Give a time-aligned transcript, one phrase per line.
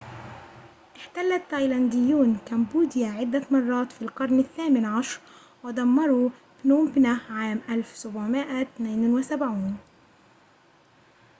[0.97, 5.19] احتل التايلانديون كامبوديا عدة مرات في القرن الثامن عشر
[5.63, 6.29] ودمروا
[6.63, 9.77] بنوم بنه عام 1772